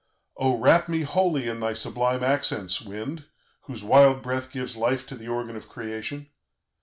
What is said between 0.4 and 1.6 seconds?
wrap me wholly in